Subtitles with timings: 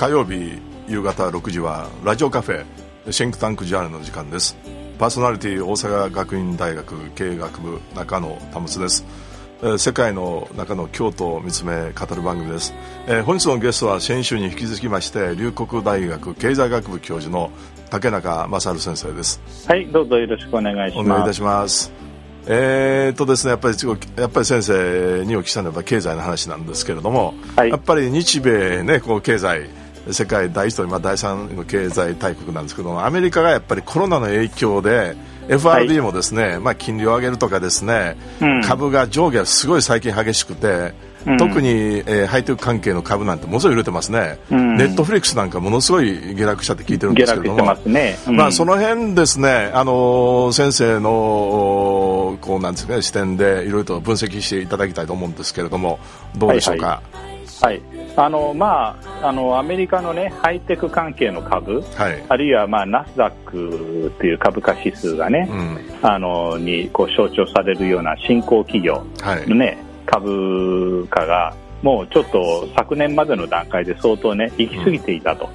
[0.00, 0.58] 火曜日
[0.88, 4.56] 夕方6時はラジオカフェシンクタンクジャーナルの時間です。
[4.98, 9.04] パーソナリティ大阪学院大学経営学部中野保です。
[9.76, 12.72] 世界の中の京都を見つめ語る番組です、
[13.08, 17.50] えー、本日のゲストは先週に引き続きまして龍谷大学経済学部教授の
[17.90, 19.38] 竹中正先生です。
[19.68, 21.06] はいどうぞよろしくお願いします。
[21.06, 21.92] お願いいたします。
[22.46, 23.76] えーとですね、やっぱり
[24.16, 29.68] やっぱり先生にお聞きしたのは経済の話なんですけれども、はい、やっぱり日米、ね、こう経済
[30.10, 35.16] 世界第一と、まあ、第三の経済大国なんですけどもアメリカがやっぱりコロナの影響で
[35.48, 40.94] FRB もですね、はい、まあ、金利を上げるとかですね、うん、株が上下すごい最近激しくて、
[41.26, 48.16] うん、特に、えー、ハイテク関係の株なんてものすごい揺れてますね、うん、ネットフリックスなんかものすごい下落したって聞いてるんですけども、ね。
[48.26, 55.98] まあ、その辺ですね、あのー、先生のこうなんですか、ね、視点でいろいろと分析していただきたいと思うんですけれども
[56.36, 57.02] どうでしょうか？
[57.60, 69.06] はい、はいあのまあ、あのアメリカの、ね、ハイテク関係の株、はい、あるいは、まあ、ナスダックという株価指数がね、うん、あのにこう象徴されるような新興企業
[69.46, 75.48] のね、はい、株価がもうちょっと昨年までの段階で相当ね行き過ぎていたと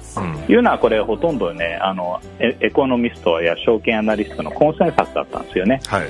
[0.48, 5.80] いうのは、これほとんどねあのエコノミストや証券アナリストのコンセンサスだったんですよね。
[5.86, 6.08] はい、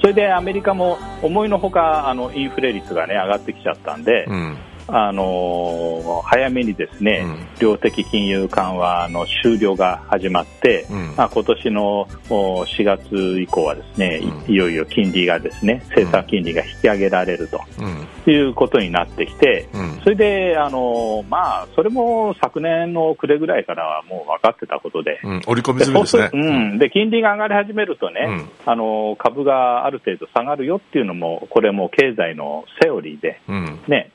[0.00, 4.56] それでアメリカも思いのほかあのインフレ率が、ね、上がってきちゃったんで、うん、
[4.92, 17.60] あの早めにですね、うん、量的金融緩和の終了が始まって、うん、まあ、今年の4月以降はですね、うん、いよいよ金利がですね政策金利が引き上げられると、
[18.30, 19.68] いうことになってきて、
[20.02, 26.30] それであの、まあ、それも昨年の暮れぐらいからはもう分かってたことで、折り込み済みですね。
[26.32, 26.78] うん。
[26.78, 33.40] で金利が上がり始めるとね、あの株がある程度下がるよっていうのもこれも経済のセオリーで、
[33.88, 34.10] ね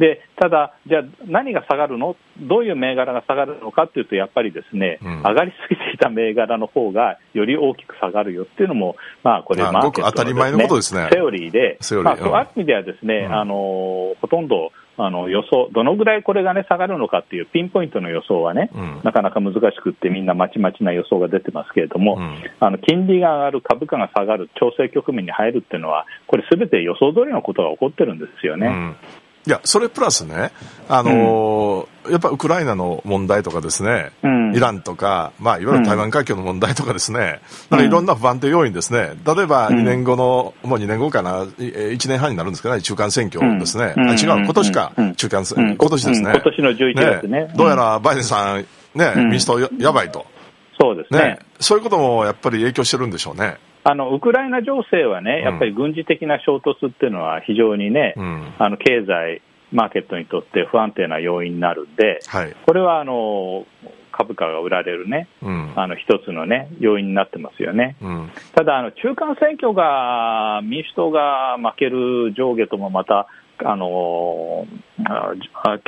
[0.00, 28.66] でただ、じゃあ何が下がるの、どういう銘柄が下がるのかというと、やっぱりですね、うん、上がりすぎていた銘柄の方がより大きく下がるよっていうのも、まあ、これ、マーケットの、ね、セオリーで、まあ、そういう意味ではですね、うん、あのほとんどあの予想、どのぐらいこれが、ね、下がるのかっていうピンポイントの予想はね、うん、なかなか難しくって、みんなまちまちな予想が出てますけれども、うん、あの金利が上がる、株価が下がる、調整局面に入るっていうのは、これ、すべて予想通りのことが起こってるんですよね。
[28.66, 28.96] うん
[29.46, 30.52] いや、それプラスね、
[30.88, 37.40] あのーうん、やっぱウクライナの問題とかですね、うん、イランとか、まあ、いわゆる台湾海峡の問題とかですね、
[37.70, 46.30] うん、いろんな不安定要因ですね、例えば2年後の、もう2年後かな、1年半になるんですかね、中間選挙ですね、あ違う、今年か、中間選挙、今年ですね。
[46.32, 47.46] 今年の11月ね。
[47.46, 47.54] ね。
[47.56, 50.26] どうやらバイデンさん、ね、民主党ややばいと。
[50.78, 53.58] そうですね、ね、そういうこともやっぱり影響してるんでしょうね。
[53.82, 59.42] あのウクライナ情勢はね、やっぱり軍事的な衝突っていうのは非常にね、うん、あの経済、
[59.72, 63.64] マーケットにとって不安定な要因になるんで、はい、これはあの
[64.12, 67.96] 株価が売られるね、うん、あの一つのね、要因になってますよね。
[68.02, 73.28] うん、ただ、あの中間選挙が民主党が負ける上下ともまた
[73.64, 74.66] あの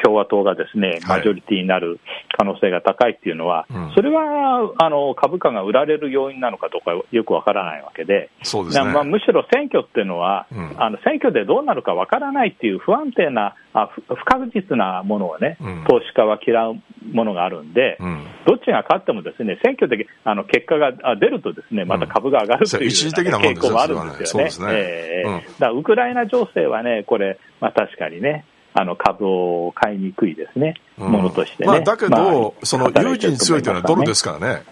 [0.03, 2.01] 共和党がですねマジョリティになる
[2.43, 8.93] 可能性が高いっていうのは、はい、それはあの株価が売られる要因なのかどうかよくわからないわけで、そうですね。
[8.93, 16.75] まあ、むしろ選挙っていうのは、うん、あの選挙でどうなるかわからないっていう不安定なあ不確実なものをね、うん、投資家は嫌う
[17.13, 24.51] ものがあるんで、うん、どっちが勝ってもですね選挙であの結果が出るとですねまた株が上がるという、ね、傾向もあるんですよね。
[24.51, 24.53] ね。
[24.69, 28.45] えー、だウクライナ情勢はねこれまあ、確かにね、
[28.75, 31.67] あの株を買いにくいですね、うん、ものとしてね。
[31.67, 34.63] まあ、だけど、まあ、その有事に強いというのはドルですからね、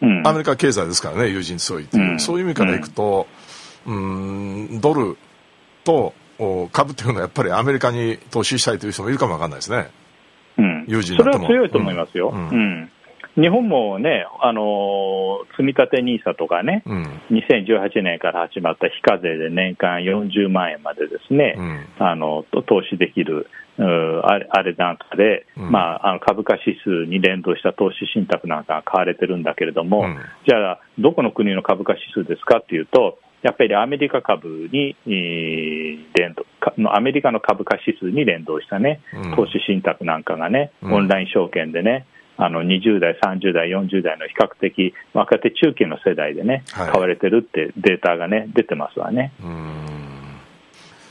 [0.00, 3.26] うん、アメリカ経済ですからね、有事に強いっていう、うん、そういう意味からいくと、
[3.86, 5.18] うん、ドル
[5.84, 6.14] と
[6.72, 9.90] 株っていうのはやっぱりアメリカに投資したいという人もいるかもわかんないですね。
[10.56, 11.46] うん、有事になっても。
[11.46, 12.30] それは強いと思いますよ。
[12.34, 12.90] うん
[13.36, 23.46] 日本もね、あの積立 NISA とかね、うん、2018年から始まった非課税で年間40万円までですね、うん、あの投資できる
[23.78, 36.44] あれあれなんかで、うん、まあ、あの株価指数に連動した投資信託なんかが買われてるんだけれども、うん、じゃあ、どこの国の株価指数ですかっていうと、やっぱりアメリカ株に、連動
[36.92, 39.00] アメリカの株価指数に連動したね、
[39.34, 42.06] 投資信託なんかがね、オンライン証券でね、
[42.42, 49.32] あの20代、30代、40代の比較的若手中堅の世代でね、はい、買われてるってデータがね、出てますわね。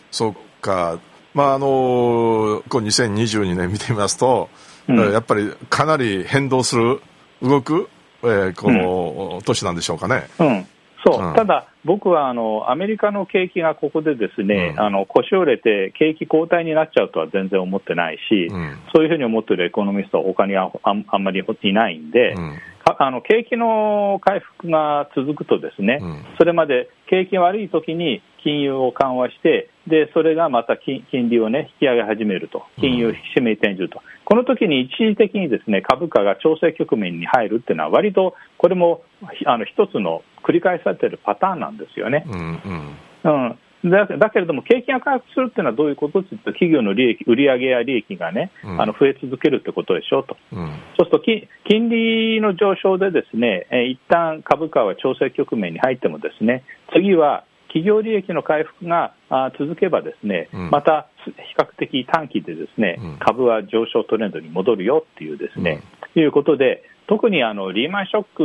[0.09, 0.99] そっか、
[1.35, 4.49] まああのこう2022年見てみますと、
[4.87, 6.99] うん、やっぱりかなり変動する、
[7.43, 7.89] 動く、
[8.23, 10.27] えー、この年なんでしょうかね。
[10.39, 10.67] うん
[11.05, 22.57] そう、ただ、僕はあのアメリカの景気がここでですね、うん、あの腰折れて景気後退になっちゃうとは全然思ってないし、うん、そういうふうに思っているエコノミストは他にああんまりいないんで、うん、
[22.97, 25.99] あの景気の回復が続くとですね、
[26.37, 39.01] それまで景気が悪い時に金融を緩和して、でそれがまた金利を、ね、引き上げ始めると、金融引き締め転じると、この時に一時的にですね株価が調整局面に入るっていうのは、割とこれも
[39.45, 42.25] あの一つの繰り返されているパターンなんですよね。
[42.27, 43.59] うん、うん。
[43.89, 50.67] だだけれども、景気が回復するっていうのはどういうことっていうと、企業の利益、売上や利益がね、うん、あの増え続けるってことでしょうと、うん、
[50.97, 51.19] そうすると
[51.65, 59.13] 金利の上昇で、ですね、え一旦株価は調整局面に入っても、ですね次は企業利益の回復が
[59.57, 65.83] 続けばですね、うん、また比較的短期でですね、うん、株は上昇トレンドに戻るよっていうですね、
[66.15, 68.43] うん、いうことで、特にあのリーマンショック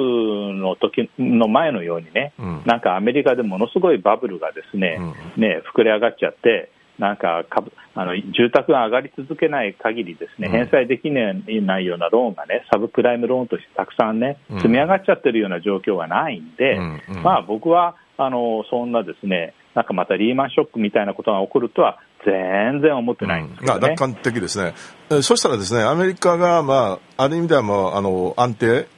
[0.55, 2.33] の時の前のようにね、
[2.65, 4.99] なんかアメリカでものすごいバブルがですね、
[5.37, 16.79] ね膨れ上がっちゃって、なんか株あの住宅が上がり続けない限りですね、返済できないようなローンがね、サブプライムローンとしてたくさんね、積み上がっちゃってるような状況がないんで、
[17.23, 24.75] まあ僕はあのそんなですね、なんかまたリーマンショックみたいなことが起こるとは全然思ってないんですけど、ね、楽観的ですね。
[25.11, 28.89] えそしたらですね、アメリカが、まあ、ある意味ではもうあの安定、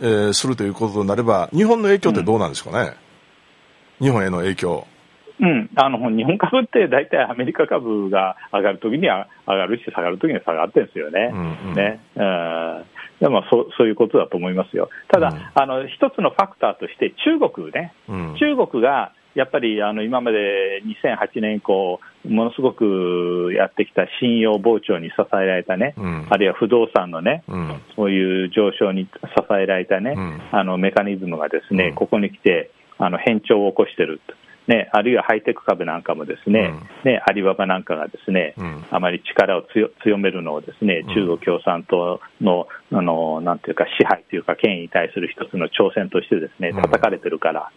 [0.00, 2.94] えー、するということになれば、日本の影響ってどうなんですかね、
[4.00, 4.86] うん、日本への影響。
[5.44, 11.30] うん、あの日本株って大体アメリカ株が上がるときには上がるし、下がるときには下がってるんですよね。
[11.32, 12.00] うんうん、ね。
[12.16, 12.84] うん。
[13.20, 14.88] でもそそういうことだと思いますよ。
[15.08, 29.10] ただ、うん、あの一つのファクターとして中国ね、うん、中国がやっぱりあの今まで2008年以降、ものすごくやってきた信用膨張に支えられたね、うん、あるいは不動産のね、うん、そういう上昇に支
[29.50, 34.20] えられたね、うん、あのメカニズムがですね、ここに来てあの変調を起こしてる
[34.66, 36.72] ね、あるいはハイテク株なんかもですね、
[37.04, 39.62] うん、ねアリババなんかがですね、うん、あまり力を
[40.02, 47.72] 強めるのをですね、中国共産党のあのなんていうか支配というか権威に対する一つの挑戦としてですね叩かれてるから、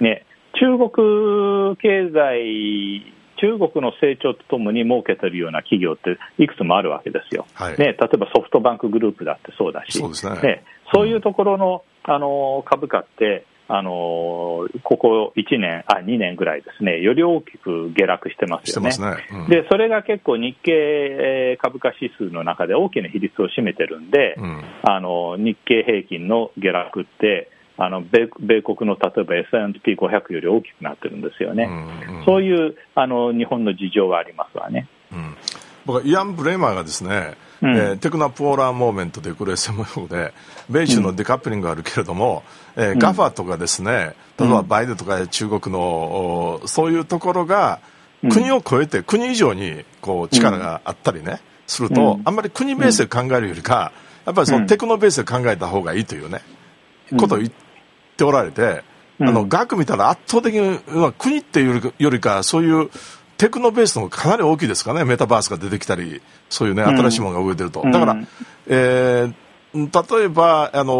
[0.00, 0.24] ね、
[0.54, 10.42] 中国経済中国の成長とともに儲けてるような企業っていくつもあるわけですよ、はい、ね、例えばソフトバンクグループだってそうだし、そう、ね。
[10.42, 18.90] ね、そういうところのあの株価って、あのここ1年、あ2年ぐらいですね、より大きく下落してますよね。
[18.90, 19.26] ね。
[19.30, 34.88] うん、でそれが結構、日経株価指数の中で大きな比率を占めてるんで、うん、あの日経平均の下落って、あの米米国の例えば S&P500 より大きくなってるんですよね、うんうん、そういうあの日本の事情はありますわね。
[35.12, 35.36] うん。
[35.86, 40.34] 僕はイアン・ブレーマーがですね、うん、えー、テクノポーラーモーメントというこれで
[40.70, 42.44] 米中のデカップリングがあるけれども、
[42.76, 47.80] うん、えー、ガファとかですね例えばバイデンとか中国のそういうところが
[48.30, 53.92] 国を超えて国以上にこう力があったりねすると、あんまり国ベースで考えるよりか
[54.24, 56.40] やっぱりそのテクノベースで考えた方がいいというね、
[57.18, 57.52] ことを言っ
[58.16, 58.82] ておられて、
[59.20, 60.78] あの額見たら圧倒的に
[61.18, 62.90] 国っていうよりかそういう
[63.38, 66.20] テクノベースのかなり大きいですかね、メタバースが出てきたり、
[66.50, 67.82] そういうね、新しいものが動いてると。
[67.82, 68.16] だから、
[68.66, 70.92] えー、例えば、あの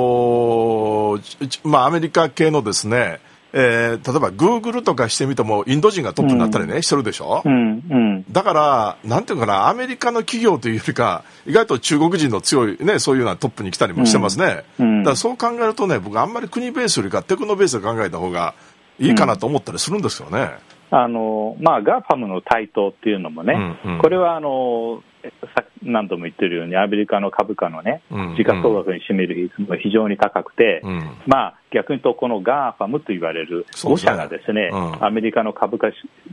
[1.19, 3.21] ー、まあ、アメリカ系のですね、
[3.53, 18.55] えー、例えばグーグルとかしてみてもインド人がトップになったりね、うん、してるでしょ、うんうん、だからなんていうかなアメリカの企業というよりか意外と中国人の強いねそういうようなトップに来たりもしてますね、うん、だからそう考えるとね僕あんまり国ベースよりかテクノベースで考えた方が
[18.99, 20.51] いいかなと思ったりするんですよね、
[20.91, 25.03] あのまあ、 GAFAMの台頭っていうのもね、うんうん、これはあの
[25.83, 28.03] 何度も言ってるように、アメリカの株価のね、
[28.37, 35.89] 時価総額に占める比率も非常に高くて、うん、まあ、逆に言うと、この GAFAMと言われる5社がですね、すねうん、アメリカの株価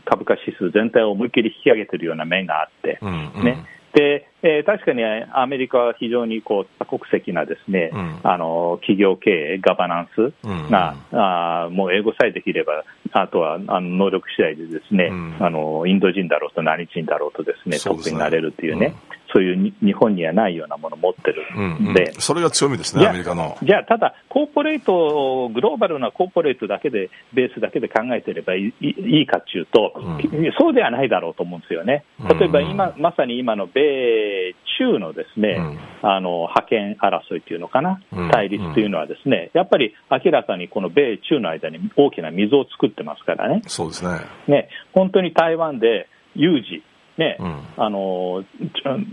[0.06, 3.66] 株価指数全体を思いっきり引き上げてるような面があって、うんうん、ね
[3.96, 10.34] でえー、確かにアメリカは非常にこう多国籍なですね、うん、あの企業経営、ガバナンス
[10.70, 18.94] が、うん、あもう英語さえできれば、あとはあの能力次第でですね、うん、あのインド人だろうと何人だろうとですね、トップになれるっていうね、
[19.36, 23.58] そういう日本にはないようなものを持ってるんで、うんうん、それが強みですね、アメリカの。
[23.62, 32.06] じゃあ、ただ、コーポレート、グローバルなコーポレートだけで、ベースだけで考えてればいいかっていうと、うん、そうではないだろうと思うんですよね。
[32.40, 35.62] 例えば今、まさに今の米中のですね、う
[36.06, 38.00] ん、あの覇権争いというのかな、
[38.32, 43.64] 対立というのはですね、やっぱり明らかにこの米中の間に大きな溝を作ってますからね。
[43.68, 44.12] そうですね。
[44.48, 46.82] ね、本当に台湾で有事
[47.18, 48.44] ね、うん、あの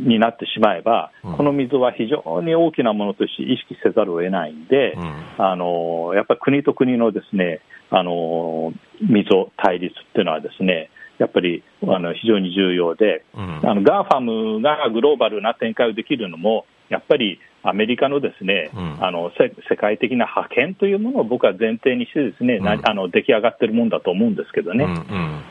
[0.01, 19.31] になってしまえば、うん、この溝は非常に大きなものとして意識せざるを得ないんで、うん、あのやっぱり国と国のですねあの溝、対立っていうのはですねやっぱりあの非常に重要で、あの GAFAMがグローバルな展開をできるのも、やっぱりアメリカのですね、あの
[19.71, 24.85] 世界的な覇権というものを僕は前提にしてですね、あの出来上がってるもんだと思うんですけどね。
[24.85, 25.43] うんうん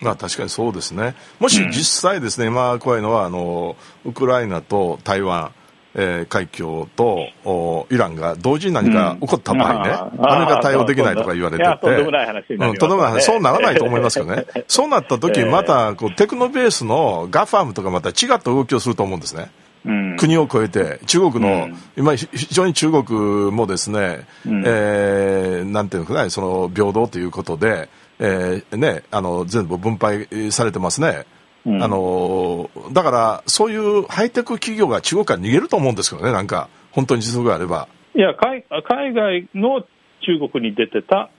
[0.00, 1.14] まあ確かにそうですね。
[1.38, 5.52] もし実際ですね、うん、今怖いのは、あの、ウクライナと台湾、
[5.94, 19.50] えー、海峡とおイランが同時に何か起こった場合ね、うん、アメリカ対応できないとか言われてて、とんでもない話うん、とんでもない話、そうならないと思いますけどね、そうなった時、またこうテクノベースのガファームとかまた違った動きをすると思うんですね。
[19.84, 27.88] うん、国を越えて、中国の、うん、今、非常に中国もですね、うん、えー、なんていうのかな、その平等ということで、
[28.20, 31.24] えーね、あの全部分配されてますね。
[31.66, 37.88] うん、あのだから、そういうハイテク企業が中国から逃げると思うんですけどね、なんか、本当に実力があれば。
[38.14, 39.82] いや海、海外の
[40.22, 41.30] 中国に出てた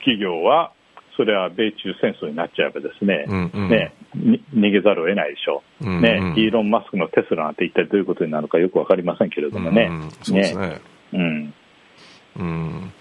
[0.00, 0.72] 企業は、
[1.16, 3.92] それは米中戦争になっちゃえばですね、うんうん、ね
[4.54, 9.88] 逃げざるを得ないでしょう、うんうん、ね、イーロン・マスクのテスラなんて一体どういうことになるかよく分かりませんけれどもね。
[9.90, 10.80] うんうん、そうですね、
[11.12, 11.54] うん。
[12.36, 12.92] うん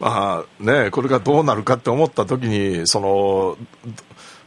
[0.00, 3.56] まあね、これがどうなるかって思った時に、その、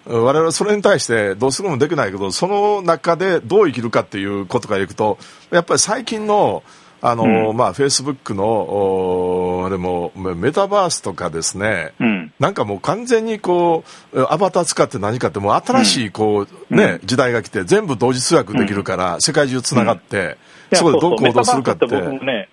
[0.06, 5.18] 我々はそれに対してどうするもできないけど、その中でどう生きるかっていうことからいくと、
[5.51, 6.63] やっぱり最近の、
[7.01, 20.38] あの、うん、まあ、フェイスブックの、あれも、メタバースとかですね、うん、なんかもう完全にこう、アバター使って何かってもう新しいこう、ね、うん、時代が来て全部同時通訳できるから、世界中つながって、
[20.74, 21.88] そこでどう行動するかって。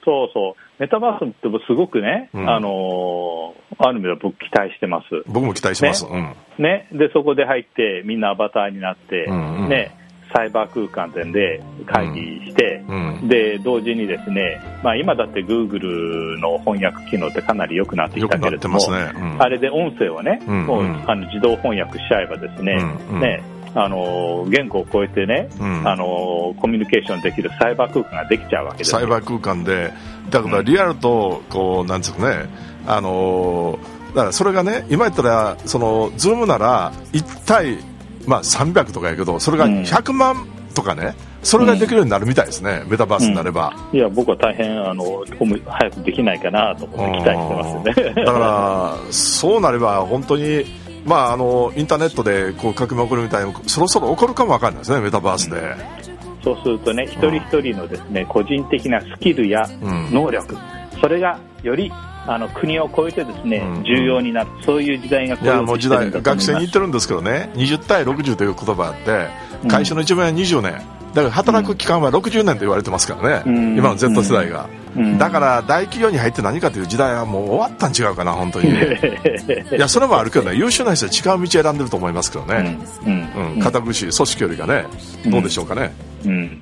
[0.05, 0.64] そうそう。
[0.79, 5.07] メタバースってすごくね、うん、あのある意味では僕期待してます。
[5.27, 6.05] 僕も期待してます。
[6.05, 6.37] ね。
[6.59, 6.89] うん、ね。
[6.93, 9.97] で、そこで入って、みんなアバターになって、うんうん、ね、
[10.35, 13.15] サイバー空間で会議して、うん。
[13.15, 22.77] うん、で、同時にですね、まあ今だってグーグルの翻訳機能ってかなり良くなってきたけれども、ねあれで音声をね、もうあの自動翻訳しちゃえばですね、
[23.21, 23.43] ね、
[23.75, 29.93] あの言語を超えてね、うん、あのコミュニケーションできるサイバー空間ができちゃうわけですサイバー空間で。
[30.31, 32.49] だからリアルとこうなんですかね
[32.87, 33.79] あの
[34.15, 37.79] だからそれがね今言ったらそのズームなら1対
[38.27, 41.15] まあ300とかやけどそれが100万とかね、
[41.45, 45.25] それができるようになるみたいですね、うん、メタバースになれば、うん、いや僕は大変あの
[45.65, 48.25] 早くできないかなと思って期待してますね。
[48.25, 50.65] だからそうなれば本当に
[51.05, 60.57] まあ、あのインターネットでこう革命起こるみたいにそろそろ起こるかもわかんないですねメタバースで、うん、そうするとね一人一人のですね個人的なスキルや能力、
[61.01, 61.93] それがより
[62.27, 69.29] あの国を越えてですね、うん、重要になる、そういう時代がいやもう時代、学生に言ってるんですけどね、20対60という言葉あって、
[69.69, 70.73] 会社の一番は20年、
[71.15, 74.84] だから働く期間は60年と言われてますからね、うん、今の Z 世代が、うん、
[75.19, 78.71] だから大企業に入って何かという時代はもう終わったん違うかな、本当に。
[79.77, 83.11] いや、それもあるけどね、優秀な人は違う道選んでると思いますけどね、う
[83.59, 83.61] ん。
[83.61, 84.85] 堅苦しい組織よりがね、
[85.27, 85.93] どうでしょうかね。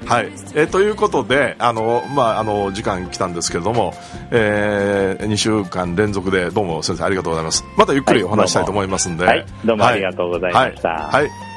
[0.07, 0.29] はい。
[0.55, 3.95] えー、ということであの、まあ、あの時間来たんですけれども、
[4.31, 7.65] えー、2週間連続でどうも先生ありがとうございます。
[7.77, 11.52] またゆっくりお話したいと思いますんで、はい、どうもありがとうございました、はい、はい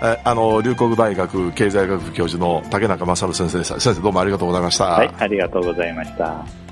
[0.00, 4.84] あの龍谷大学経済学部教授の竹中勝先生でした先生どうもありがとうございました。
[4.86, 6.69] はいありがとうございました。